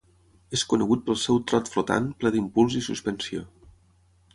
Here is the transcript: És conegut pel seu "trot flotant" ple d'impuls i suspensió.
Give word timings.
És 0.57 0.63
conegut 0.71 1.03
pel 1.09 1.19
seu 1.25 1.39
"trot 1.53 1.71
flotant" 1.75 2.11
ple 2.25 2.35
d'impuls 2.37 2.83
i 2.83 2.87
suspensió. 2.91 3.49